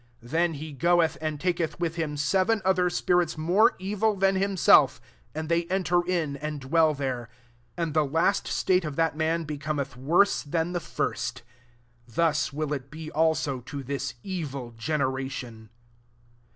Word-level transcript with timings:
45 0.21 0.31
Then 0.31 0.53
he 0.55 0.73
goelhy 0.73 1.17
and 1.21 1.39
taketh 1.39 1.79
with 1.79 1.93
him 1.93 2.15
aeven 2.15 2.59
other 2.65 2.89
spirits 2.89 3.37
more 3.37 3.75
evil 3.77 4.15
dian 4.15 4.35
himself, 4.35 4.99
and 5.35 5.47
they 5.47 5.65
enter 5.65 6.01
in, 6.07 6.37
and 6.37 6.59
dwell 6.59 6.95
there: 6.95 7.29
and 7.77 7.93
the 7.93 8.03
last 8.03 8.47
state 8.47 8.83
of 8.83 8.95
that 8.95 9.15
man 9.15 9.43
becometh 9.43 9.95
worse 9.95 10.41
than 10.41 10.71
the 10.73 10.79
first. 10.79 11.43
Thus 12.07 12.51
will 12.51 12.73
it 12.73 12.85
he 12.91 13.11
also 13.11 13.59
to 13.59 13.83
this 13.83 14.15
evil 14.23 14.71
generation." 14.71 15.69